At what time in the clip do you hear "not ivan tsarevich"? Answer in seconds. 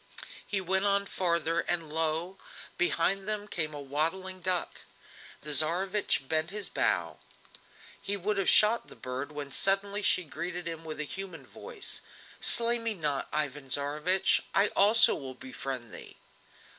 12.95-14.41